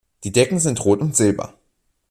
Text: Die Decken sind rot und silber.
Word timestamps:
Die 0.23 0.31
Decken 0.31 0.57
sind 0.57 0.83
rot 0.83 0.99
und 0.99 1.15
silber. 1.15 1.53